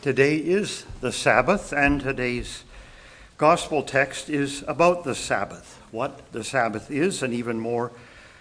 Today 0.00 0.36
is 0.36 0.86
the 1.00 1.10
Sabbath, 1.10 1.72
and 1.72 2.00
today's 2.00 2.62
gospel 3.36 3.82
text 3.82 4.30
is 4.30 4.64
about 4.68 5.02
the 5.02 5.16
Sabbath, 5.16 5.82
what 5.90 6.30
the 6.30 6.44
Sabbath 6.44 6.88
is, 6.88 7.20
and 7.20 7.34
even 7.34 7.58
more 7.58 7.90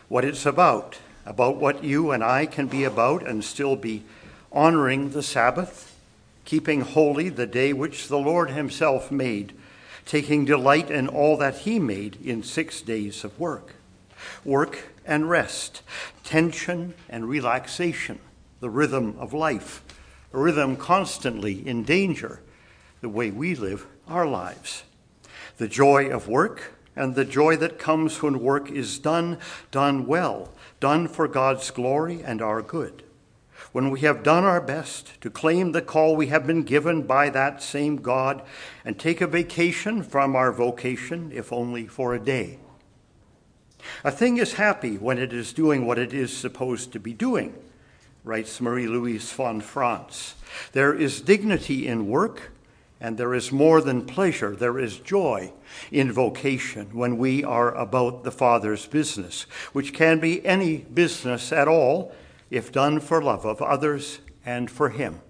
what 0.07 0.23
it's 0.23 0.46
about. 0.46 0.99
About 1.25 1.57
what 1.57 1.83
you 1.83 2.12
and 2.12 2.23
I 2.23 2.46
can 2.46 2.67
be 2.67 2.83
about 2.83 3.25
and 3.25 3.43
still 3.43 3.75
be 3.75 4.04
honoring 4.51 5.09
the 5.09 5.23
Sabbath, 5.23 5.99
keeping 6.46 6.81
holy 6.81 7.29
the 7.29 7.47
day 7.47 7.73
which 7.73 8.07
the 8.07 8.19
Lord 8.19 8.51
Himself 8.51 9.09
made, 9.09 9.53
taking 10.05 10.45
delight 10.45 10.91
in 10.91 11.07
all 11.07 11.37
that 11.37 11.59
He 11.59 11.79
made 11.79 12.23
in 12.23 12.43
six 12.43 12.81
days 12.81 13.23
of 13.23 13.39
work. 13.39 13.73
Work 14.45 14.89
and 15.07 15.27
rest, 15.27 15.81
tension 16.23 16.93
and 17.09 17.27
relaxation, 17.27 18.19
the 18.59 18.69
rhythm 18.69 19.15
of 19.17 19.33
life 19.33 19.81
rhythm 20.32 20.75
constantly 20.75 21.68
in 21.68 21.84
danger, 21.84 22.41
the 23.02 23.09
way 23.09 23.31
we 23.31 23.55
live 23.55 23.85
our 24.08 24.26
lives. 24.26 24.84
The 25.58 25.68
joy 25.68 26.09
of 26.09 26.27
work 26.27 26.73
and 26.95 27.16
the 27.16 27.26
joy 27.26 27.55
that 27.58 27.80
comes 27.80 28.22
when 28.22 28.40
work 28.40 28.71
is 28.71 28.99
done, 28.99 29.38
done 29.71 30.05
well, 30.05 30.49
done 30.80 31.08
for 31.08 31.27
God's 31.27 31.70
glory 31.71 32.21
and 32.23 32.41
our 32.41 32.62
good. 32.62 33.04
When 33.71 33.90
we 33.90 34.02
have 34.02 34.23
done 34.23 34.44
our 34.44 34.62
best 34.62 35.20
to 35.21 35.30
claim 35.30 35.71
the 35.71 35.82
call 35.82 36.16
we 36.16 36.27
have 36.27 36.48
been 36.48 36.63
given 36.63 37.04
by 37.04 37.30
that 37.30 37.62
same 37.62 37.98
God 37.98 38.41
and 38.85 38.98
take 38.98 39.21
a 39.21 39.27
vacation 39.27 40.04
from 40.04 40.35
our 40.35 40.52
vocation, 40.52 41.32
if 41.34 41.52
only 41.52 41.88
for 41.88 42.13
a 42.13 42.20
day. 42.20 42.59
A 44.04 44.12
thing 44.12 44.38
is 44.38 44.54
happy 44.54 44.98
when 44.98 45.18
it 45.18 45.34
is 45.34 45.54
doing 45.54 45.85
what 45.85 45.99
it 45.99 46.13
is 46.13 46.35
supposed 46.35 46.91
to 46.94 46.99
be 46.99 47.13
doing 47.13 47.55
writes 48.27 48.59
Marie 48.59 48.88
Louise 48.88 49.31
von 49.31 49.62
Franz. 49.62 50.35
There 50.73 50.94
is 50.94 51.22
dignity 51.22 51.88
in 51.88 52.08
work, 52.08 52.52
and 52.99 53.18
there 53.18 53.34
is 53.34 53.54
more 53.54 53.80
than 53.80 54.05
pleasure, 54.05 54.54
there 54.54 54.77
is 54.77 54.99
joy 54.99 55.54
in 55.91 56.12
vocation 56.12 56.88
when 56.91 57.18
we 57.18 57.46
are 57.46 57.74
about 57.74 58.26
the 58.26 58.32
Father's 58.32 58.85
business, 58.85 59.43
which 59.71 59.93
can 59.93 60.20
be 60.20 60.46
any 60.46 60.79
business 60.79 61.54
at 61.54 61.70
all 61.70 62.13
if 62.51 62.70
done 62.70 62.99
for 62.99 63.21
love 63.21 63.46
of 63.46 63.62
others 63.62 64.19
and 64.46 64.69
for 64.69 64.90
Him. 64.90 65.22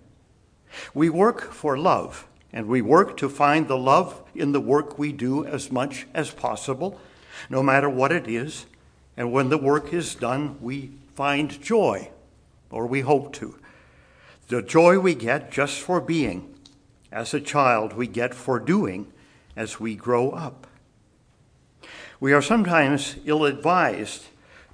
We 0.95 1.09
work 1.09 1.51
for 1.51 1.77
love, 1.77 2.27
and 2.51 2.65
we 2.65 2.81
work 2.81 3.15
to 3.17 3.29
find 3.29 3.67
the 3.67 3.77
love 3.77 4.23
in 4.33 4.53
the 4.53 4.59
work 4.59 4.97
we 4.97 5.11
do 5.11 5.45
as 5.45 5.71
much 5.71 6.07
as 6.15 6.31
possible, 6.31 6.99
no 7.47 7.61
matter 7.61 7.89
what 7.89 8.11
it 8.11 8.27
is. 8.27 8.65
And 9.15 9.31
when 9.31 9.49
the 9.49 9.57
work 9.59 9.93
is 9.93 10.15
done, 10.15 10.57
we 10.61 10.93
find 11.13 11.61
joy 11.61 12.09
or 12.69 12.87
we 12.87 13.01
hope 13.01 13.33
to. 13.33 13.59
The 14.47 14.61
joy 14.61 14.99
we 14.99 15.15
get 15.15 15.51
just 15.51 15.79
for 15.79 15.99
being 15.99 16.53
as 17.11 17.33
a 17.33 17.41
child, 17.41 17.93
we 17.93 18.07
get 18.07 18.33
for 18.33 18.59
doing 18.59 19.11
as 19.55 19.79
we 19.79 19.95
grow 19.95 20.31
up. 20.31 20.67
We 22.19 22.33
are 22.33 22.41
sometimes 22.41 23.17
ill 23.25 23.45
advised 23.45 24.25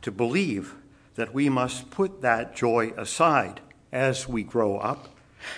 to 0.02 0.11
believe 0.11 0.75
that 1.16 1.33
we 1.33 1.50
must 1.50 1.91
put 1.91 2.22
that 2.22 2.55
joy 2.55 2.94
aside 2.97 3.61
as 3.91 4.28
we 4.28 4.44
grow 4.44 4.78
up, 4.78 5.09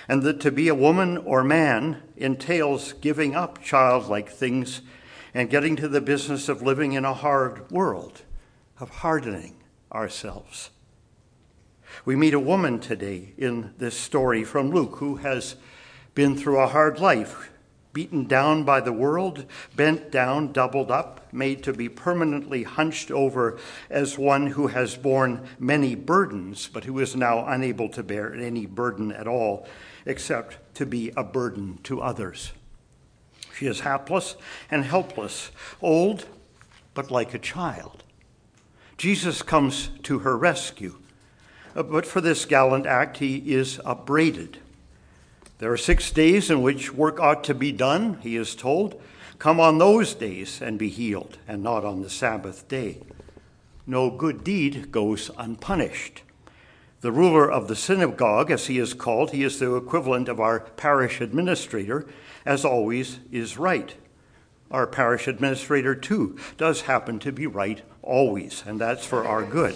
and 0.08 0.23
that 0.23 0.39
to 0.42 0.52
be 0.52 0.67
a 0.67 0.75
woman 0.75 1.17
or 1.17 1.44
man 1.44 2.02
entails 2.17 2.94
giving 2.94 3.36
up 3.36 3.61
childlike 3.61 4.30
things 4.30 4.81
and 5.33 5.49
getting 5.49 5.75
to 5.75 5.88
the 5.88 6.02
business 6.02 6.49
of 6.49 6.61
living 6.61 6.94
in 6.94 7.05
a 7.05 7.14
hard 7.14 7.70
world, 7.72 8.23
of 8.80 8.89
hardening 8.89 9.55
ourselves. 9.92 10.72
We 12.04 12.16
meet 12.16 12.34
a 12.34 12.40
woman 12.40 12.80
today 12.80 13.34
in 13.38 13.74
this 13.78 13.98
story 13.98 14.44
from 14.44 14.72
Luke 14.72 14.98
who 14.98 15.18
has 15.18 15.56
been 16.14 16.36
through 16.36 16.60
a 16.60 16.68
hard 16.68 17.00
life, 17.00 17.52
beaten 17.94 18.26
down 18.26 18.64
by 18.64 18.82
the 18.82 18.92
world, 18.92 19.46
bent 19.76 20.12
down, 20.12 20.52
doubled 20.52 20.92
up, 20.92 21.32
made 21.32 21.64
to 21.64 21.73
be 21.73 21.88
permanently 21.88 22.64
hunched 22.64 23.10
over 23.11 23.58
as 23.89 24.17
one 24.17 24.48
who 24.48 24.67
has 24.67 24.95
borne 24.95 25.48
many 25.58 25.95
burdens, 25.95 26.67
but 26.67 26.84
who 26.84 27.00
is 27.00 27.16
now 27.16 27.45
unable 27.45 27.88
to 27.89 28.04
bear 28.04 28.34
any 28.34 28.66
burden 28.66 29.11
at 29.11 29.28
all, 29.28 29.67
except 30.05 30.58
to 30.76 30.86
be 30.86 31.11
a 31.16 31.23
burden 31.23 31.80
to 31.84 32.02
others. 32.02 32.52
She 33.58 33.67
is 33.67 33.80
hapless 33.82 34.36
and 34.70 34.84
helpless, 34.84 35.52
old, 35.82 36.26
but 36.94 37.10
like 37.10 37.34
a 37.34 37.39
child. 37.39 38.04
Jesus 38.98 39.42
comes 39.42 39.89
to 40.04 40.20
her 40.20 40.38
rescue. 40.38 40.98
Uh, 41.75 41.83
but 41.83 42.05
for 42.05 42.21
this 42.21 42.45
gallant 42.45 42.86
act, 42.86 43.17
he 43.17 43.37
is 43.53 43.81
upbraided. 43.83 44.59
There 45.58 45.71
are 45.71 45.77
six 45.77 46.11
days 46.11 46.49
in 46.49 46.61
which 46.61 46.93
work 46.93 47.19
ought 47.19 47.43
to 47.45 47.53
be 47.53 47.71
done, 47.71 48.19
he 48.21 48.36
is 48.36 48.55
told. 48.55 49.02
Come 49.39 49.59
on 49.59 49.77
those 49.77 50.13
days 50.13 50.61
and 50.61 50.80
be 50.80 50.89
healed, 50.89 51.37
and 51.47 51.61
not 51.61 51.83
on 51.83 52.02
the 52.02 52.09
Sabbath 52.09 52.67
day. 52.67 52.99
No 53.86 54.09
good 54.09 54.43
deed 54.43 54.91
goes 54.91 55.30
unpunished. 55.37 56.23
The 57.02 57.11
ruler 57.11 57.52
of 57.52 57.67
the 57.67 57.75
synagogue, 57.75 58.49
as 58.49 58.67
he 58.67 58.80
is 58.80 58.93
called, 58.93 59.31
he 59.31 59.43
is 59.43 59.59
the 59.59 59.75
equivalent 59.75 60.27
of 60.27 60.39
our 60.39 60.61
parish 60.61 61.21
administrator, 61.21 62.07
as 62.45 62.65
always 62.65 63.19
is 63.31 63.57
right. 63.57 63.95
Our 64.71 64.87
parish 64.87 65.27
administrator, 65.27 65.93
too, 65.93 66.37
does 66.57 66.81
happen 66.81 67.19
to 67.19 67.31
be 67.31 67.45
right 67.45 67.81
always, 68.02 68.63
and 68.65 68.80
that's 68.80 69.05
for 69.05 69.25
our 69.25 69.43
good. 69.43 69.75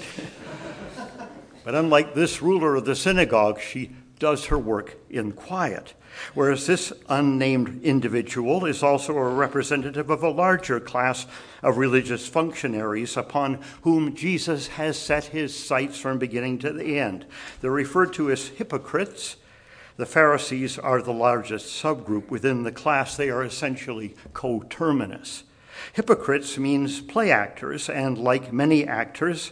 But 1.70 1.78
unlike 1.78 2.16
this 2.16 2.42
ruler 2.42 2.74
of 2.74 2.86
the 2.86 2.96
synagogue, 2.96 3.60
she 3.62 3.92
does 4.18 4.46
her 4.48 4.58
work 4.58 4.98
in 5.08 5.34
quiet. 5.34 5.94
Whereas 6.34 6.66
this 6.66 6.92
unnamed 7.08 7.84
individual 7.84 8.66
is 8.66 8.82
also 8.82 9.16
a 9.16 9.30
representative 9.30 10.10
of 10.10 10.24
a 10.24 10.32
larger 10.32 10.80
class 10.80 11.28
of 11.62 11.78
religious 11.78 12.28
functionaries 12.28 13.16
upon 13.16 13.60
whom 13.84 14.16
Jesus 14.16 14.70
has 14.70 14.98
set 14.98 15.26
his 15.26 15.56
sights 15.56 16.00
from 16.00 16.18
beginning 16.18 16.58
to 16.58 16.74
the 16.74 16.98
end. 16.98 17.28
They're 17.62 17.70
referred 17.70 18.14
to 18.14 18.32
as 18.32 18.48
hypocrites. 18.48 19.36
The 19.96 20.08
Pharisees 20.08 20.80
are 20.80 21.04
the 21.04 21.14
largest 21.14 21.80
subgroup 21.84 22.32
within 22.32 22.64
the 22.64 22.72
class. 22.72 23.16
They 23.16 23.30
are 23.30 23.44
essentially 23.44 24.16
coterminous. 24.34 25.44
Hypocrites 25.94 26.58
means 26.58 27.00
play 27.00 27.30
actors, 27.30 27.90
and 27.92 28.18
like 28.18 28.52
many 28.52 28.88
actors, 28.88 29.52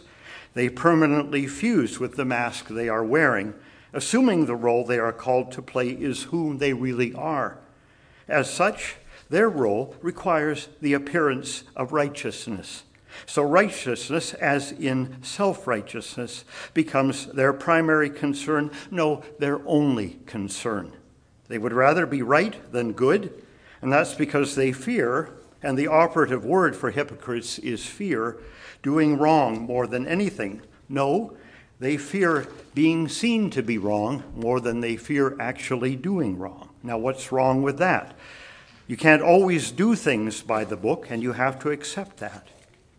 they 0.54 0.68
permanently 0.68 1.46
fuse 1.46 1.98
with 2.00 2.16
the 2.16 2.24
mask 2.24 2.68
they 2.68 2.88
are 2.88 3.04
wearing, 3.04 3.54
assuming 3.92 4.46
the 4.46 4.56
role 4.56 4.84
they 4.84 4.98
are 4.98 5.12
called 5.12 5.52
to 5.52 5.62
play 5.62 5.88
is 5.88 6.24
whom 6.24 6.58
they 6.58 6.72
really 6.72 7.14
are. 7.14 7.58
As 8.26 8.52
such, 8.52 8.96
their 9.30 9.48
role 9.48 9.94
requires 10.00 10.68
the 10.80 10.94
appearance 10.94 11.64
of 11.76 11.92
righteousness. 11.92 12.84
So, 13.26 13.42
righteousness, 13.42 14.34
as 14.34 14.72
in 14.72 15.22
self 15.22 15.66
righteousness, 15.66 16.44
becomes 16.72 17.26
their 17.26 17.52
primary 17.52 18.10
concern, 18.10 18.70
no, 18.90 19.22
their 19.38 19.66
only 19.66 20.18
concern. 20.26 20.92
They 21.48 21.58
would 21.58 21.72
rather 21.72 22.06
be 22.06 22.22
right 22.22 22.70
than 22.72 22.92
good, 22.92 23.42
and 23.80 23.92
that's 23.92 24.14
because 24.14 24.54
they 24.54 24.72
fear, 24.72 25.30
and 25.62 25.76
the 25.76 25.88
operative 25.88 26.44
word 26.44 26.76
for 26.76 26.90
hypocrites 26.90 27.58
is 27.58 27.84
fear, 27.84 28.38
doing 28.82 29.18
wrong 29.18 29.62
more 29.62 29.86
than 29.86 30.06
anything. 30.06 30.62
No, 30.88 31.36
they 31.80 31.96
fear 31.96 32.46
being 32.74 33.08
seen 33.08 33.50
to 33.50 33.62
be 33.62 33.78
wrong 33.78 34.22
more 34.34 34.60
than 34.60 34.80
they 34.80 34.96
fear 34.96 35.36
actually 35.40 35.96
doing 35.96 36.38
wrong. 36.38 36.70
Now, 36.82 36.98
what's 36.98 37.32
wrong 37.32 37.62
with 37.62 37.78
that? 37.78 38.16
You 38.86 38.96
can't 38.96 39.22
always 39.22 39.70
do 39.70 39.94
things 39.94 40.42
by 40.42 40.64
the 40.64 40.76
book, 40.76 41.08
and 41.10 41.22
you 41.22 41.32
have 41.32 41.58
to 41.60 41.70
accept 41.70 42.18
that. 42.18 42.48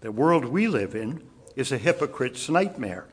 The 0.02 0.12
world 0.12 0.46
we 0.46 0.68
live 0.68 0.96
in 0.96 1.24
is 1.56 1.72
a 1.72 1.78
hypocrite's 1.78 2.50
nightmare. 2.50 3.08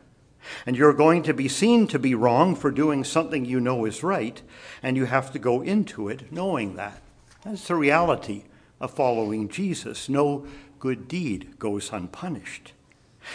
And 0.66 0.76
you're 0.76 0.92
going 0.92 1.22
to 1.24 1.34
be 1.34 1.48
seen 1.48 1.88
to 1.88 1.98
be 1.98 2.14
wrong 2.14 2.54
for 2.54 2.70
doing 2.70 3.02
something 3.02 3.44
you 3.44 3.60
know 3.60 3.84
is 3.84 4.02
right, 4.02 4.40
and 4.82 4.96
you 4.96 5.06
have 5.06 5.32
to 5.32 5.38
go 5.38 5.62
into 5.62 6.08
it 6.08 6.30
knowing 6.30 6.76
that. 6.76 7.00
That's 7.44 7.66
the 7.66 7.74
reality 7.74 8.44
of 8.80 8.90
following 8.90 9.48
Jesus. 9.48 10.08
No 10.08 10.46
good 10.78 11.08
deed 11.08 11.58
goes 11.58 11.92
unpunished. 11.92 12.72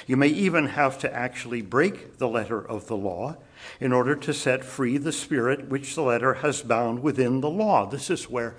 You 0.08 0.18
may 0.18 0.28
even 0.28 0.68
have 0.68 0.98
to 1.00 1.14
actually 1.14 1.62
break 1.62 2.18
the 2.18 2.28
letter 2.28 2.66
of 2.66 2.88
the 2.88 2.96
law 2.96 3.38
in 3.80 3.92
order 3.92 4.16
to 4.16 4.34
set 4.34 4.64
free 4.64 4.98
the 4.98 5.12
spirit 5.12 5.68
which 5.68 5.96
the 5.96 6.02
letter 6.02 6.36
has 6.36 6.62
bound 6.62 7.02
within 7.02 7.42
the 7.42 7.50
law. 7.50 7.86
This 7.86 8.10
is 8.10 8.30
where 8.30 8.56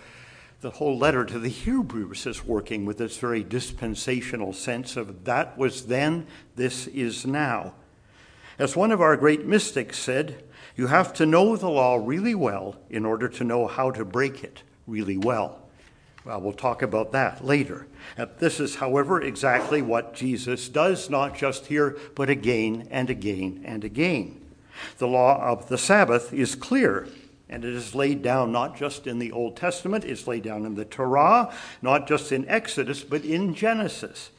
the 0.61 0.71
whole 0.71 0.97
letter 0.97 1.25
to 1.25 1.39
the 1.39 1.49
Hebrews 1.49 2.27
is 2.27 2.45
working 2.45 2.85
with 2.85 2.99
this 2.99 3.17
very 3.17 3.43
dispensational 3.43 4.53
sense 4.53 4.97
of 4.97 5.25
that 5.25 5.59
was 5.59 5.87
then, 5.87 6.27
this 6.55 6.87
is 6.87 7.27
now. 7.27 7.75
As 8.59 8.77
one 8.77 8.93
of 8.93 9.01
our 9.01 9.17
great 9.17 9.45
mystics 9.45 9.99
said, 9.99 10.45
you 10.77 10.87
have 10.87 11.13
to 11.15 11.27
know 11.27 11.57
the 11.57 11.69
law 11.69 11.97
really 11.97 12.35
well 12.35 12.77
in 12.89 13.05
order 13.05 13.29
to 13.29 13.45
know 13.45 13.67
how 13.67 13.91
to 13.91 14.05
break 14.05 14.45
it 14.45 14.63
really 14.87 15.17
well. 15.17 15.62
Well, 16.25 16.41
we'll 16.41 16.53
talk 16.53 16.83
about 16.83 17.13
that 17.13 17.45
later. 17.45 17.87
This 18.39 18.61
is, 18.61 18.77
however, 18.77 19.21
exactly 19.21 19.83
what 19.83 20.15
Jesus 20.15 20.69
does, 20.69 21.11
not 21.11 21.37
just 21.37 21.67
here, 21.67 21.97
but 22.15 22.31
again 22.31 22.87
and 22.91 23.11
again 23.11 23.63
and 23.65 23.83
again. 23.83 24.41
The 24.99 25.09
law 25.09 25.43
of 25.43 25.69
the 25.69 25.79
Sabbath 25.79 26.33
is 26.33 26.55
clear, 26.55 27.09
And 27.49 27.67
it 27.67 27.75
is 27.75 27.95
laid 27.95 28.23
down 28.23 28.51
not 28.51 28.79
just 28.79 29.07
in 29.07 29.19
the 29.19 29.31
Old 29.31 29.57
Testament, 29.57 30.05
it's 30.05 30.27
laid 30.27 30.43
down 30.43 30.65
in 30.65 30.75
the 30.75 30.87
Torah, 30.87 31.53
not 31.83 32.09
just 32.09 32.33
in 32.33 32.49
Exodus, 32.49 33.05
but 33.05 33.27
in 33.27 33.55
Genesis. 33.55 34.31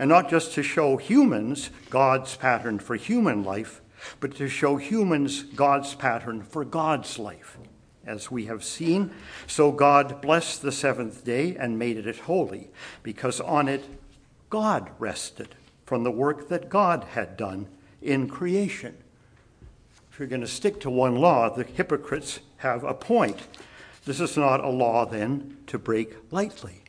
And 0.00 0.08
not 0.08 0.28
just 0.28 0.52
to 0.54 0.64
show 0.64 0.96
humans 0.96 1.70
God's 1.90 2.34
pattern 2.34 2.80
for 2.80 2.96
human 2.96 3.44
life, 3.44 3.82
but 4.18 4.34
to 4.36 4.48
show 4.48 4.78
humans 4.78 5.44
God's 5.44 5.94
pattern 5.94 6.42
for 6.42 6.64
God's 6.64 7.20
life. 7.20 7.56
As 8.06 8.30
we 8.30 8.46
have 8.46 8.62
seen, 8.62 9.10
so 9.48 9.72
God 9.72 10.22
blessed 10.22 10.62
the 10.62 10.70
seventh 10.70 11.24
day 11.24 11.56
and 11.56 11.76
made 11.76 11.96
it 11.96 12.20
holy, 12.20 12.70
because 13.02 13.40
on 13.40 13.68
it 13.68 13.84
God 14.48 14.90
rested 15.00 15.48
from 15.84 16.04
the 16.04 16.10
work 16.12 16.48
that 16.48 16.68
God 16.68 17.04
had 17.14 17.36
done 17.36 17.66
in 18.00 18.28
creation. 18.28 18.96
If 20.12 20.20
you're 20.20 20.28
going 20.28 20.40
to 20.40 20.46
stick 20.46 20.80
to 20.80 20.90
one 20.90 21.16
law, 21.16 21.50
the 21.50 21.64
hypocrites 21.64 22.40
have 22.58 22.84
a 22.84 22.94
point. 22.94 23.42
This 24.04 24.20
is 24.20 24.36
not 24.36 24.64
a 24.64 24.68
law, 24.68 25.04
then, 25.04 25.58
to 25.66 25.76
break 25.76 26.14
lightly. 26.30 26.82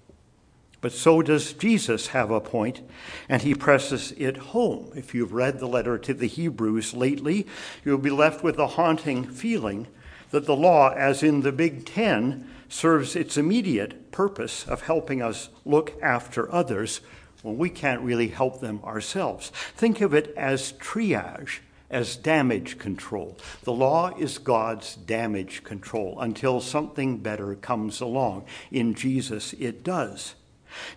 But 0.79 0.91
so 0.91 1.23
does 1.23 1.53
Jesus 1.53 2.07
have 2.07 2.29
a 2.29 2.39
point, 2.39 2.81
and 3.27 3.41
he 3.41 3.55
presses 3.55 4.13
it 4.17 4.37
home. 4.37 4.91
If 4.95 5.15
you've 5.15 5.33
read 5.33 5.59
the 5.59 5.67
letter 5.67 5.97
to 5.97 6.13
the 6.13 6.27
Hebrews 6.27 6.93
lately, 6.93 7.47
you'll 7.83 7.97
be 7.97 8.11
left 8.11 8.43
with 8.43 8.59
a 8.59 8.67
haunting 8.67 9.23
feeling 9.23 9.87
that 10.31 10.45
the 10.45 10.55
law, 10.55 10.89
as 10.89 11.23
in 11.23 11.41
the 11.41 11.51
Big 11.51 11.85
Ten, 11.85 12.49
serves 12.69 13.15
its 13.15 13.37
immediate 13.37 14.11
purpose 14.11 14.67
of 14.67 14.81
helping 14.81 15.21
us 15.21 15.49
look 15.65 15.93
after 16.01 16.51
others 16.53 17.01
when 17.43 17.57
we 17.57 17.69
can't 17.69 18.01
really 18.01 18.27
help 18.27 18.59
them 18.59 18.81
ourselves. 18.83 19.49
Think 19.75 20.01
of 20.01 20.13
it 20.13 20.33
as 20.35 20.73
triage 20.73 21.59
as 21.89 22.17
damage 22.17 22.77
control. 22.77 23.37
The 23.63 23.71
law 23.71 24.13
is 24.17 24.37
God's 24.37 24.95
damage 24.95 25.63
control 25.63 26.19
until 26.19 26.59
something 26.59 27.17
better 27.19 27.55
comes 27.55 28.01
along. 28.01 28.45
In 28.71 28.93
Jesus, 28.93 29.53
it 29.53 29.83
does. 29.83 30.35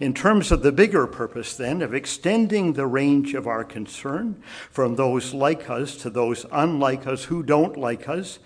In 0.00 0.12
terms 0.14 0.50
of 0.50 0.62
the 0.62 0.72
bigger 0.72 1.06
purpose, 1.06 1.56
then, 1.56 1.80
of 1.80 1.94
extending 1.94 2.72
the 2.72 2.88
range 2.88 3.34
of 3.34 3.46
our 3.46 3.64
concern 3.64 4.42
from 4.70 4.96
those 4.96 5.32
like 5.32 5.70
us 5.70 5.96
to 5.98 6.10
those 6.10 6.44
unlike 6.50 7.06
us 7.06 7.24
who 7.24 7.42
don't 7.42 7.76
like 7.76 8.08
us, 8.08 8.40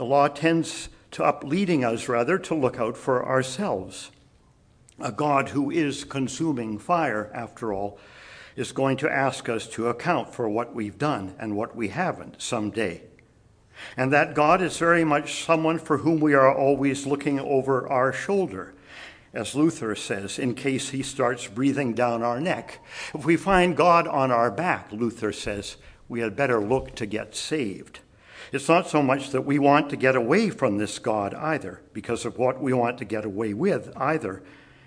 the 0.00 0.06
law 0.06 0.28
tends 0.28 0.88
to 1.10 1.22
up 1.22 1.44
leading 1.44 1.84
us 1.84 2.08
rather 2.08 2.38
to 2.38 2.54
look 2.54 2.80
out 2.80 2.96
for 2.96 3.22
ourselves. 3.28 4.10
A 4.98 5.12
God 5.12 5.50
who 5.50 5.70
is 5.70 6.04
consuming 6.04 6.78
fire, 6.78 7.30
after 7.34 7.70
all, 7.70 7.98
is 8.56 8.72
going 8.72 8.96
to 8.96 9.12
ask 9.12 9.50
us 9.50 9.68
to 9.68 9.88
account 9.88 10.32
for 10.32 10.48
what 10.48 10.74
we've 10.74 10.96
done 10.96 11.34
and 11.38 11.54
what 11.54 11.76
we 11.76 11.88
haven't 11.88 12.40
someday. 12.40 13.02
And 13.94 14.10
that 14.10 14.32
God 14.32 14.62
is 14.62 14.78
very 14.78 15.04
much 15.04 15.44
someone 15.44 15.78
for 15.78 15.98
whom 15.98 16.18
we 16.18 16.32
are 16.32 16.50
always 16.50 17.04
looking 17.04 17.38
over 17.38 17.86
our 17.86 18.10
shoulder, 18.10 18.72
as 19.34 19.54
Luther 19.54 19.94
says, 19.94 20.38
in 20.38 20.54
case 20.54 20.88
he 20.88 21.02
starts 21.02 21.46
breathing 21.46 21.92
down 21.92 22.22
our 22.22 22.40
neck. 22.40 22.82
If 23.12 23.26
we 23.26 23.36
find 23.36 23.76
God 23.76 24.08
on 24.08 24.30
our 24.30 24.50
back, 24.50 24.92
Luther 24.92 25.30
says, 25.30 25.76
we 26.08 26.20
had 26.20 26.36
better 26.36 26.58
look 26.58 26.94
to 26.94 27.04
get 27.04 27.36
saved. 27.36 28.00
It's 28.52 28.68
not 28.68 28.88
so 28.88 29.02
much 29.02 29.30
that 29.30 29.42
we 29.42 29.58
want 29.58 29.90
to 29.90 29.96
get 29.96 30.16
away 30.16 30.50
from 30.50 30.78
this 30.78 30.98
God 30.98 31.34
either, 31.34 31.80
because 31.92 32.24
of 32.24 32.36
what 32.36 32.60
we 32.60 32.72
want 32.72 32.98
to 32.98 33.04
get 33.04 33.24
away 33.24 33.54
with 33.54 33.92
either. 33.96 34.42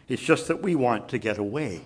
It's 0.10 0.22
just 0.22 0.48
that 0.50 0.62
we 0.62 0.76
want 0.76 1.08
to 1.10 1.18
get 1.18 1.38
away. 1.38 1.82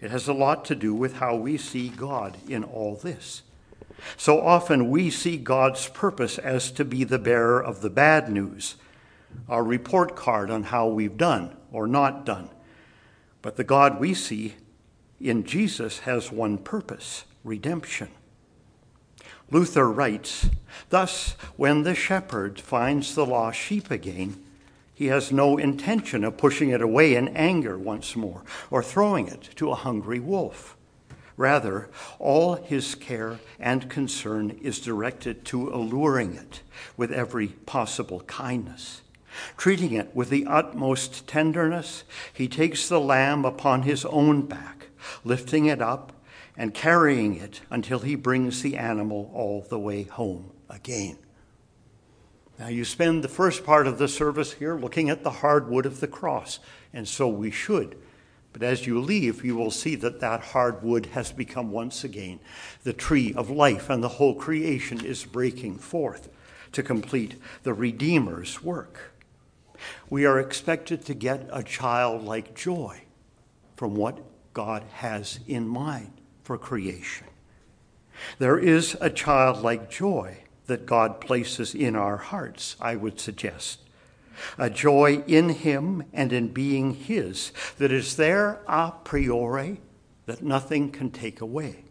It 0.00 0.10
has 0.10 0.28
a 0.28 0.32
lot 0.32 0.64
to 0.66 0.74
do 0.74 0.94
with 0.94 1.14
how 1.14 1.34
we 1.36 1.58
see 1.58 1.88
God 1.88 2.36
in 2.48 2.62
all 2.64 2.94
this. 2.94 3.42
So 4.16 4.40
often 4.40 4.90
we 4.90 5.10
see 5.10 5.36
God's 5.36 5.88
purpose 5.88 6.38
as 6.38 6.70
to 6.72 6.84
be 6.84 7.04
the 7.04 7.18
bearer 7.18 7.62
of 7.62 7.82
the 7.82 7.90
bad 7.90 8.30
news, 8.30 8.76
our 9.48 9.62
report 9.62 10.16
card 10.16 10.50
on 10.50 10.64
how 10.64 10.86
we've 10.86 11.16
done 11.16 11.56
or 11.72 11.86
not 11.86 12.24
done. 12.24 12.48
But 13.42 13.56
the 13.56 13.64
God 13.64 14.00
we 14.00 14.14
see 14.14 14.54
in 15.20 15.44
Jesus 15.44 16.00
has 16.00 16.32
one 16.32 16.58
purpose 16.58 17.24
redemption. 17.44 18.08
Luther 19.50 19.90
writes 19.90 20.48
Thus, 20.90 21.36
when 21.56 21.82
the 21.82 21.94
shepherd 21.94 22.60
finds 22.60 23.14
the 23.14 23.26
lost 23.26 23.58
sheep 23.58 23.90
again, 23.90 24.42
he 24.94 25.06
has 25.06 25.32
no 25.32 25.56
intention 25.56 26.24
of 26.24 26.36
pushing 26.36 26.70
it 26.70 26.82
away 26.82 27.14
in 27.14 27.28
anger 27.28 27.78
once 27.78 28.14
more 28.14 28.42
or 28.70 28.82
throwing 28.82 29.28
it 29.28 29.48
to 29.56 29.70
a 29.70 29.74
hungry 29.74 30.20
wolf. 30.20 30.76
Rather, 31.36 31.88
all 32.18 32.56
his 32.56 32.94
care 32.94 33.40
and 33.58 33.88
concern 33.88 34.50
is 34.60 34.78
directed 34.78 35.44
to 35.46 35.70
alluring 35.70 36.34
it 36.34 36.60
with 36.98 37.10
every 37.10 37.48
possible 37.48 38.20
kindness. 38.26 39.00
Treating 39.56 39.92
it 39.92 40.14
with 40.14 40.28
the 40.28 40.44
utmost 40.46 41.26
tenderness, 41.26 42.04
he 42.32 42.46
takes 42.46 42.88
the 42.88 43.00
lamb 43.00 43.44
upon 43.46 43.82
his 43.82 44.04
own 44.04 44.42
back, 44.42 44.88
lifting 45.24 45.64
it 45.64 45.80
up 45.80 46.12
and 46.60 46.74
carrying 46.74 47.36
it 47.36 47.62
until 47.70 48.00
he 48.00 48.14
brings 48.14 48.60
the 48.60 48.76
animal 48.76 49.30
all 49.32 49.64
the 49.70 49.78
way 49.78 50.02
home 50.02 50.52
again. 50.68 51.16
Now, 52.58 52.68
you 52.68 52.84
spend 52.84 53.24
the 53.24 53.28
first 53.28 53.64
part 53.64 53.86
of 53.86 53.96
the 53.96 54.08
service 54.08 54.52
here 54.52 54.74
looking 54.74 55.08
at 55.08 55.22
the 55.22 55.30
hardwood 55.30 55.86
of 55.86 56.00
the 56.00 56.06
cross, 56.06 56.58
and 56.92 57.08
so 57.08 57.26
we 57.28 57.50
should. 57.50 57.96
But 58.52 58.62
as 58.62 58.86
you 58.86 59.00
leave, 59.00 59.42
you 59.42 59.56
will 59.56 59.70
see 59.70 59.94
that 59.96 60.20
that 60.20 60.42
hardwood 60.42 61.06
has 61.06 61.32
become 61.32 61.70
once 61.70 62.04
again 62.04 62.40
the 62.82 62.92
tree 62.92 63.32
of 63.32 63.48
life, 63.48 63.88
and 63.88 64.04
the 64.04 64.08
whole 64.08 64.34
creation 64.34 65.02
is 65.02 65.24
breaking 65.24 65.78
forth 65.78 66.28
to 66.72 66.82
complete 66.82 67.36
the 67.62 67.72
Redeemer's 67.72 68.62
work. 68.62 69.14
We 70.10 70.26
are 70.26 70.38
expected 70.38 71.06
to 71.06 71.14
get 71.14 71.48
a 71.50 71.62
childlike 71.62 72.54
joy 72.54 73.00
from 73.76 73.94
what 73.94 74.18
God 74.52 74.84
has 74.92 75.40
in 75.46 75.66
mind 75.66 76.19
for 76.50 76.58
creation. 76.58 77.28
There 78.40 78.58
is 78.58 78.96
a 79.00 79.08
childlike 79.08 79.88
joy 79.88 80.38
that 80.66 80.84
God 80.84 81.20
places 81.20 81.76
in 81.76 81.94
our 81.94 82.16
hearts, 82.16 82.74
I 82.80 82.96
would 82.96 83.20
suggest. 83.20 83.78
A 84.58 84.68
joy 84.68 85.22
in 85.28 85.50
Him 85.50 86.02
and 86.12 86.32
in 86.32 86.48
being 86.48 86.94
His 86.94 87.52
that 87.78 87.92
is 87.92 88.16
there 88.16 88.62
a 88.66 88.90
priori 89.04 89.80
that 90.26 90.42
nothing 90.42 90.90
can 90.90 91.12
take 91.12 91.40
away. 91.40 91.84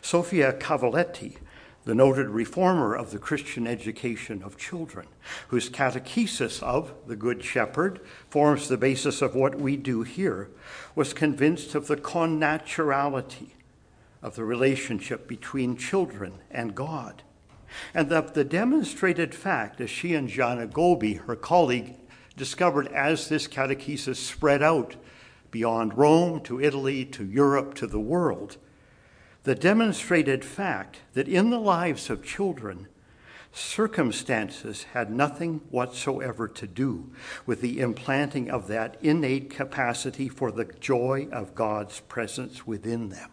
Sophia 0.00 0.54
Cavalletti, 0.54 1.36
the 1.84 1.94
noted 1.94 2.28
reformer 2.28 2.94
of 2.94 3.10
the 3.10 3.18
Christian 3.18 3.66
education 3.66 4.42
of 4.42 4.56
children, 4.56 5.06
whose 5.48 5.68
catechesis 5.68 6.62
of 6.62 6.92
the 7.06 7.16
Good 7.16 7.44
Shepherd 7.44 8.00
forms 8.28 8.68
the 8.68 8.76
basis 8.76 9.20
of 9.20 9.34
what 9.34 9.56
we 9.56 9.76
do 9.76 10.02
here, 10.02 10.50
was 10.94 11.12
convinced 11.12 11.74
of 11.74 11.86
the 11.86 11.96
connaturality 11.96 13.50
of 14.22 14.34
the 14.34 14.44
relationship 14.44 15.28
between 15.28 15.76
children 15.76 16.34
and 16.50 16.74
God 16.74 17.22
and 17.92 18.08
that 18.10 18.34
the 18.34 18.44
demonstrated 18.44 19.34
fact, 19.34 19.80
as 19.80 19.90
she 19.90 20.14
and 20.14 20.28
Gianna 20.28 20.66
Gobbi, 20.66 21.24
her 21.26 21.36
colleague, 21.36 21.96
discovered 22.36 22.88
as 22.88 23.28
this 23.28 23.46
catechesis 23.46 24.16
spread 24.16 24.62
out 24.62 24.96
beyond 25.50 25.96
Rome 25.96 26.40
to 26.40 26.60
Italy 26.60 27.04
to 27.06 27.24
Europe 27.24 27.74
to 27.74 27.86
the 27.86 28.00
world, 28.00 28.56
the 29.44 29.54
demonstrated 29.54 30.44
fact 30.44 31.00
that 31.12 31.28
in 31.28 31.50
the 31.50 31.60
lives 31.60 32.10
of 32.10 32.24
children, 32.24 32.88
circumstances 33.52 34.84
had 34.94 35.10
nothing 35.10 35.60
whatsoever 35.70 36.48
to 36.48 36.66
do 36.66 37.10
with 37.46 37.60
the 37.60 37.80
implanting 37.80 38.50
of 38.50 38.66
that 38.66 38.96
innate 39.00 39.48
capacity 39.50 40.28
for 40.28 40.50
the 40.50 40.64
joy 40.64 41.28
of 41.30 41.54
God's 41.54 42.00
presence 42.00 42.66
within 42.66 43.10
them. 43.10 43.30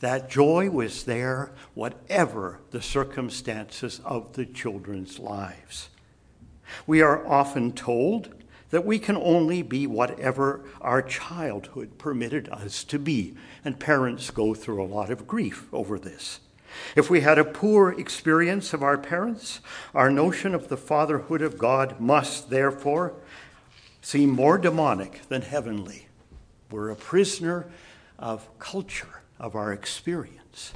That 0.00 0.28
joy 0.28 0.70
was 0.70 1.04
there, 1.04 1.52
whatever 1.74 2.60
the 2.70 2.82
circumstances 2.82 4.00
of 4.04 4.32
the 4.34 4.46
children's 4.46 5.18
lives. 5.18 5.90
We 6.86 7.00
are 7.02 7.26
often 7.26 7.72
told 7.72 8.35
that 8.70 8.84
we 8.84 8.98
can 8.98 9.16
only 9.16 9.62
be 9.62 9.86
whatever 9.86 10.64
our 10.80 11.02
childhood 11.02 11.98
permitted 11.98 12.48
us 12.48 12.84
to 12.84 12.98
be, 12.98 13.34
and 13.64 13.78
parents 13.78 14.30
go 14.30 14.54
through 14.54 14.82
a 14.82 14.86
lot 14.86 15.10
of 15.10 15.26
grief 15.26 15.72
over 15.72 15.98
this. 15.98 16.40
If 16.94 17.08
we 17.08 17.20
had 17.20 17.38
a 17.38 17.44
poor 17.44 17.92
experience 17.92 18.72
of 18.72 18.82
our 18.82 18.98
parents, 18.98 19.60
our 19.94 20.10
notion 20.10 20.54
of 20.54 20.68
the 20.68 20.76
fatherhood 20.76 21.42
of 21.42 21.58
God 21.58 22.00
must, 22.00 22.50
therefore, 22.50 23.14
seem 24.02 24.30
more 24.30 24.58
demonic 24.58 25.28
than 25.28 25.42
heavenly. 25.42 26.08
We're 26.70 26.90
a 26.90 26.96
prisoner 26.96 27.66
of 28.18 28.48
culture 28.58 29.22
of 29.38 29.54
our 29.54 29.72
experience. 29.72 30.72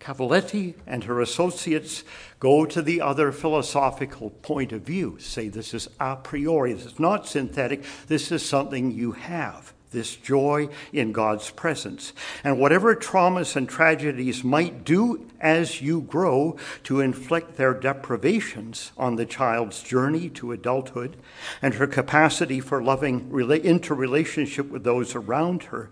Cavalletti 0.00 0.74
and 0.86 1.04
her 1.04 1.20
associates 1.20 2.04
go 2.38 2.64
to 2.64 2.80
the 2.80 3.00
other 3.00 3.30
philosophical 3.32 4.30
point 4.30 4.72
of 4.72 4.82
view, 4.82 5.18
say 5.18 5.48
this 5.48 5.74
is 5.74 5.88
a 6.00 6.16
priori, 6.16 6.72
this 6.72 6.86
is 6.86 6.98
not 6.98 7.28
synthetic, 7.28 7.84
this 8.08 8.32
is 8.32 8.44
something 8.44 8.90
you 8.90 9.12
have. 9.12 9.74
this 9.90 10.14
joy 10.14 10.68
in 10.92 11.10
God's 11.12 11.50
presence. 11.50 12.12
And 12.44 12.58
whatever 12.58 12.94
traumas 12.94 13.56
and 13.56 13.68
tragedies 13.68 14.44
might 14.44 14.84
do 14.84 15.28
as 15.40 15.82
you 15.82 16.02
grow 16.02 16.56
to 16.84 17.00
inflict 17.00 17.56
their 17.56 17.74
deprivations 17.74 18.92
on 18.96 19.16
the 19.16 19.26
child's 19.26 19.82
journey 19.82 20.28
to 20.30 20.52
adulthood 20.52 21.16
and 21.60 21.74
her 21.74 21.88
capacity 21.88 22.60
for 22.60 22.82
loving 22.82 23.30
interrelationship 23.32 24.70
with 24.70 24.84
those 24.84 25.14
around 25.14 25.64
her, 25.64 25.90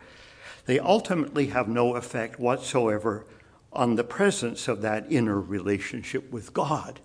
they 0.67 0.79
ultimately 0.79 1.47
have 1.47 1.67
no 1.67 1.97
effect 1.97 2.39
whatsoever 2.39 3.25
on 3.73 3.97
the 3.97 4.05
presence 4.05 4.69
of 4.69 4.83
that 4.83 5.07
inner 5.11 5.41
relationship 5.41 6.31
with 6.33 6.53
God. 6.53 7.01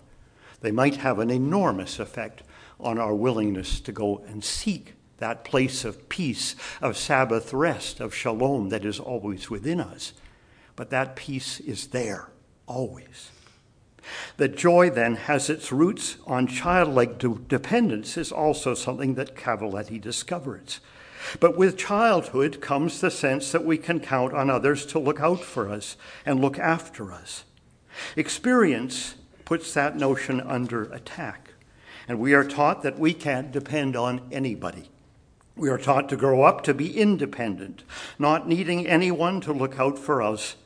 They 0.60 0.70
might 0.70 0.96
have 0.96 1.18
an 1.18 1.30
enormous 1.30 1.98
effect 1.98 2.42
on 2.80 2.98
our 2.98 3.14
willingness 3.14 3.80
to 3.80 3.92
go 3.92 4.24
and 4.26 4.42
seek 4.42 4.94
that 5.18 5.44
place 5.44 5.84
of 5.84 6.08
peace, 6.08 6.56
of 6.80 6.96
Sabbath 6.96 7.52
rest, 7.52 8.00
of 8.00 8.14
shalom 8.14 8.70
that 8.70 8.84
is 8.84 8.98
always 8.98 9.50
within 9.50 9.80
us. 9.80 10.12
But 10.76 10.90
that 10.90 11.16
peace 11.16 11.60
is 11.60 11.88
there, 11.88 12.30
always. 12.66 13.30
The 14.36 14.48
joy 14.48 14.90
then 14.90 15.16
has 15.16 15.48
its 15.48 15.72
roots 15.72 16.16
on 16.26 16.46
childlike 16.46 17.18
dependence 17.48 18.16
is 18.16 18.32
also 18.32 18.74
something 18.74 19.14
that 19.14 19.36
Cavalletti 19.36 20.00
discovers. 20.00 20.80
But 21.40 21.56
with 21.56 21.76
childhood 21.76 22.60
comes 22.60 23.00
the 23.00 23.10
sense 23.10 23.52
that 23.52 23.64
we 23.64 23.78
can 23.78 24.00
count 24.00 24.32
on 24.32 24.50
others 24.50 24.86
to 24.86 24.98
look 24.98 25.20
out 25.20 25.40
for 25.40 25.68
us 25.68 25.96
and 26.24 26.40
look 26.40 26.58
after 26.58 27.12
us. 27.12 27.44
Experience 28.16 29.14
puts 29.44 29.74
that 29.74 29.96
notion 29.96 30.40
under 30.40 30.84
attack, 30.84 31.50
and 32.08 32.18
we 32.18 32.34
are 32.34 32.44
taught 32.44 32.82
that 32.82 32.98
we 32.98 33.14
can't 33.14 33.52
depend 33.52 33.96
on 33.96 34.20
anybody. 34.32 34.90
We 35.56 35.68
are 35.68 35.78
taught 35.78 36.08
to 36.08 36.16
grow 36.16 36.42
up 36.42 36.64
to 36.64 36.74
be 36.74 36.98
independent, 36.98 37.84
not 38.18 38.48
needing 38.48 38.86
anyone 38.86 39.40
to 39.42 39.52
look 39.52 39.78
out 39.78 39.98
for 39.98 40.20
us, 40.20 40.56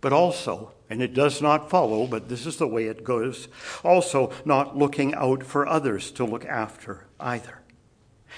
but 0.00 0.12
also, 0.12 0.72
and 0.88 1.02
it 1.02 1.12
does 1.12 1.42
not 1.42 1.68
follow, 1.68 2.06
but 2.06 2.28
this 2.28 2.46
is 2.46 2.56
the 2.56 2.66
way 2.66 2.86
it 2.86 3.04
goes, 3.04 3.48
also 3.84 4.32
not 4.46 4.78
looking 4.78 5.14
out 5.14 5.44
for 5.44 5.66
others 5.66 6.10
to 6.12 6.24
look 6.24 6.46
after 6.46 7.06
either. 7.18 7.59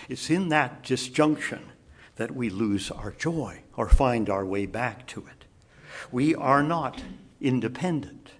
It's 0.09 0.31
in 0.31 0.49
that 0.49 0.83
disjunction 0.83 1.71
that 2.17 2.35
we 2.35 2.51
lose 2.51 2.91
our 2.91 3.13
joy 3.13 3.63
or 3.77 3.89
find 3.89 4.29
our 4.29 4.45
way 4.45 4.67
back 4.67 5.07
to 5.09 5.21
it. 5.21 5.45
We 6.11 6.35
are 6.35 6.63
not 6.63 7.03
independent. 7.41 8.33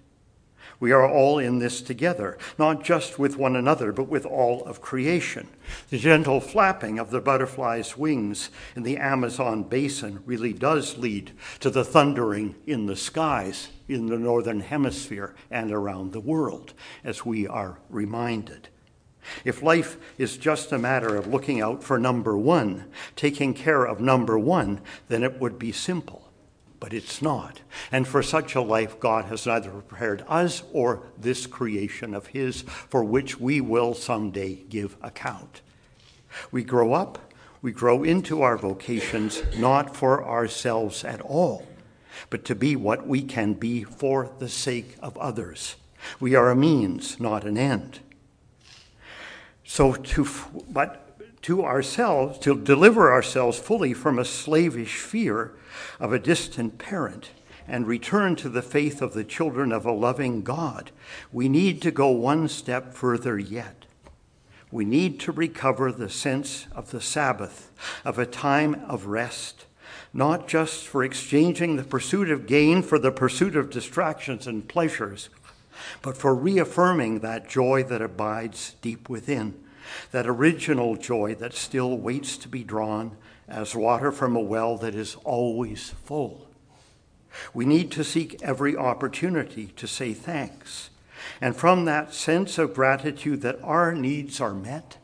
We 0.79 0.91
are 0.91 1.07
all 1.07 1.39
in 1.39 1.59
this 1.59 1.81
together, 1.81 2.37
not 2.59 2.83
just 2.83 3.17
with 3.17 3.37
one 3.37 3.55
another, 3.55 3.93
but 3.93 4.09
with 4.09 4.25
all 4.25 4.63
of 4.65 4.81
creation. 4.81 5.47
The 5.89 5.97
gentle 5.97 6.41
flapping 6.41 6.99
of 6.99 7.09
the 7.09 7.21
butterfly's 7.21 7.97
wings 7.97 8.49
in 8.75 8.83
the 8.83 8.97
Amazon 8.97 9.63
basin 9.63 10.21
really 10.25 10.51
does 10.51 10.97
lead 10.97 11.31
to 11.61 11.69
the 11.69 11.85
thundering 11.85 12.55
in 12.67 12.87
the 12.87 12.97
skies 12.97 13.69
in 13.87 14.07
the 14.07 14.17
northern 14.17 14.59
hemisphere 14.59 15.35
and 15.49 15.71
around 15.71 16.11
the 16.11 16.19
world, 16.19 16.73
as 17.03 17.25
we 17.25 17.47
are 17.47 17.79
reminded. 17.89 18.67
If 19.45 19.63
life 19.63 19.97
is 20.17 20.37
just 20.37 20.71
a 20.71 20.77
matter 20.77 21.15
of 21.15 21.27
looking 21.27 21.61
out 21.61 21.83
for 21.83 21.97
number 21.99 22.37
one, 22.37 22.85
taking 23.15 23.53
care 23.53 23.85
of 23.85 23.99
number 23.99 24.37
one, 24.37 24.81
then 25.07 25.23
it 25.23 25.39
would 25.39 25.57
be 25.57 25.71
simple 25.71 26.23
but 26.83 26.91
it's 26.91 27.21
not. 27.21 27.61
And 27.93 28.05
for 28.05 28.21
such 28.21 28.55
a 28.55 28.61
life, 28.61 28.99
God 28.99 29.23
has 29.25 29.45
neither 29.45 29.69
prepared 29.69 30.25
us 30.27 30.63
or 30.73 31.03
this 31.17 31.47
creation 31.47 32.13
of 32.13 32.27
His 32.27 32.63
for 32.63 33.05
which 33.05 33.39
we 33.39 33.61
will 33.61 33.93
someday 33.93 34.55
give 34.67 34.97
account. 35.01 35.61
We 36.51 36.61
grow 36.61 36.91
up, 36.91 37.31
we 37.61 37.71
grow 37.71 38.03
into 38.03 38.41
our 38.41 38.57
vocations 38.57 39.41
not 39.57 39.95
for 39.95 40.27
ourselves 40.27 41.05
at 41.05 41.21
all, 41.21 41.65
but 42.29 42.43
to 42.43 42.53
be 42.53 42.75
what 42.75 43.07
we 43.07 43.21
can 43.21 43.53
be 43.53 43.85
for 43.85 44.29
the 44.39 44.49
sake 44.49 44.97
of 44.99 45.17
others. 45.17 45.77
We 46.19 46.35
are 46.35 46.51
a 46.51 46.55
means, 46.55 47.17
not 47.17 47.45
an 47.45 47.57
end. 47.57 48.01
So 49.73 49.93
to, 49.93 50.27
but 50.69 51.41
to 51.41 51.65
ourselves, 51.65 52.37
to 52.41 52.55
deliver 52.55 53.11
ourselves 53.11 53.57
fully 53.57 53.91
from 53.95 54.19
a 54.19 54.23
slavish 54.23 54.97
fear, 54.97 55.55
of 55.99 56.13
a 56.13 56.19
distant 56.19 56.77
parent 56.77 57.31
and 57.67 57.87
return 57.87 58.35
to 58.35 58.49
the 58.49 58.61
faith 58.61 59.01
of 59.01 59.15
the 59.15 59.23
children 59.23 59.71
of 59.71 59.83
a 59.83 59.91
loving 59.91 60.43
God, 60.43 60.91
we 61.31 61.49
need 61.49 61.81
to 61.81 61.89
go 61.89 62.09
one 62.09 62.47
step 62.49 62.93
further 62.93 63.39
yet. 63.39 63.85
We 64.69 64.85
need 64.85 65.19
to 65.21 65.31
recover 65.31 65.91
the 65.91 66.07
sense 66.07 66.67
of 66.75 66.91
the 66.91 67.01
Sabbath, 67.01 67.71
of 68.05 68.19
a 68.19 68.27
time 68.27 68.85
of 68.87 69.07
rest, 69.07 69.65
not 70.13 70.47
just 70.47 70.85
for 70.85 71.03
exchanging 71.03 71.77
the 71.77 71.83
pursuit 71.83 72.29
of 72.29 72.45
gain 72.45 72.83
for 72.83 72.99
the 72.99 73.11
pursuit 73.11 73.55
of 73.55 73.71
distractions 73.71 74.45
and 74.45 74.69
pleasures, 74.69 75.29
but 76.03 76.15
for 76.15 76.35
reaffirming 76.35 77.21
that 77.21 77.49
joy 77.49 77.81
that 77.81 78.03
abides 78.03 78.75
deep 78.79 79.09
within, 79.09 79.62
that 80.11 80.27
original 80.27 80.95
joy 80.95 81.35
that 81.35 81.53
still 81.53 81.97
waits 81.97 82.37
to 82.37 82.47
be 82.47 82.63
drawn 82.63 83.17
as 83.47 83.75
water 83.75 84.11
from 84.11 84.35
a 84.35 84.41
well 84.41 84.77
that 84.77 84.95
is 84.95 85.15
always 85.23 85.89
full. 86.05 86.47
We 87.53 87.65
need 87.65 87.91
to 87.91 88.03
seek 88.03 88.41
every 88.41 88.75
opportunity 88.75 89.67
to 89.75 89.87
say 89.87 90.13
thanks. 90.13 90.89
And 91.41 91.55
from 91.55 91.85
that 91.85 92.13
sense 92.13 92.57
of 92.57 92.73
gratitude 92.73 93.41
that 93.41 93.61
our 93.63 93.93
needs 93.93 94.39
are 94.39 94.53
met, 94.53 94.97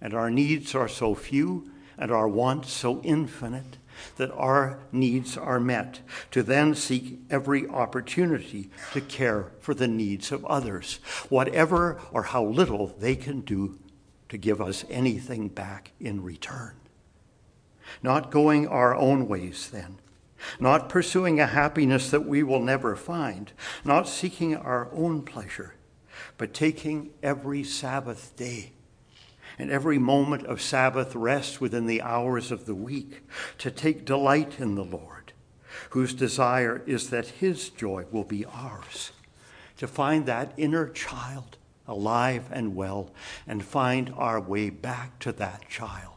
and 0.00 0.14
our 0.14 0.30
needs 0.30 0.74
are 0.74 0.88
so 0.88 1.14
few, 1.14 1.70
and 1.98 2.10
our 2.10 2.28
wants 2.28 2.72
so 2.72 3.00
infinite, 3.02 3.78
that 4.16 4.32
our 4.32 4.78
needs 4.92 5.36
are 5.38 5.60
met, 5.60 6.00
to 6.30 6.42
then 6.42 6.74
seek 6.74 7.20
every 7.30 7.66
opportunity 7.68 8.70
to 8.92 9.00
care 9.00 9.52
for 9.60 9.74
the 9.74 9.88
needs 9.88 10.32
of 10.32 10.44
others, 10.44 10.96
whatever 11.28 11.98
or 12.12 12.24
how 12.24 12.44
little 12.44 12.88
they 12.98 13.16
can 13.16 13.40
do 13.40 13.78
to 14.28 14.36
give 14.36 14.60
us 14.60 14.84
anything 14.90 15.48
back 15.48 15.92
in 16.00 16.22
return. 16.22 16.74
Not 18.02 18.30
going 18.30 18.66
our 18.66 18.94
own 18.94 19.28
ways 19.28 19.70
then, 19.70 19.98
not 20.58 20.88
pursuing 20.88 21.40
a 21.40 21.46
happiness 21.46 22.10
that 22.10 22.26
we 22.26 22.42
will 22.42 22.60
never 22.60 22.96
find, 22.96 23.52
not 23.84 24.08
seeking 24.08 24.56
our 24.56 24.88
own 24.92 25.22
pleasure, 25.22 25.74
but 26.36 26.54
taking 26.54 27.10
every 27.22 27.62
Sabbath 27.62 28.34
day 28.36 28.72
and 29.58 29.70
every 29.70 29.98
moment 29.98 30.44
of 30.46 30.60
Sabbath 30.60 31.14
rest 31.14 31.60
within 31.60 31.86
the 31.86 32.02
hours 32.02 32.50
of 32.50 32.66
the 32.66 32.74
week 32.74 33.22
to 33.58 33.70
take 33.70 34.04
delight 34.04 34.60
in 34.60 34.74
the 34.74 34.84
Lord, 34.84 35.32
whose 35.90 36.12
desire 36.12 36.82
is 36.86 37.10
that 37.10 37.26
his 37.26 37.70
joy 37.70 38.04
will 38.10 38.24
be 38.24 38.44
ours, 38.44 39.12
to 39.78 39.86
find 39.86 40.26
that 40.26 40.52
inner 40.56 40.88
child 40.88 41.56
alive 41.88 42.48
and 42.52 42.74
well 42.74 43.10
and 43.46 43.64
find 43.64 44.12
our 44.16 44.40
way 44.40 44.70
back 44.70 45.18
to 45.18 45.32
that 45.32 45.68
child 45.68 46.16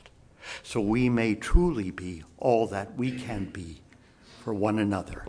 so 0.63 0.81
we 0.81 1.09
may 1.09 1.35
truly 1.35 1.91
be 1.91 2.23
all 2.37 2.67
that 2.67 2.95
we 2.95 3.11
can 3.11 3.45
be 3.45 3.81
for 4.43 4.53
one 4.53 4.79
another. 4.79 5.25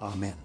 Amen. 0.00 0.43